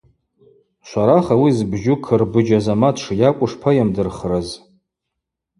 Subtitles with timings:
[0.87, 4.47] Шварах ауи збжьу Кырбыджь Азамат шйакӏву шпайымдырхрыз.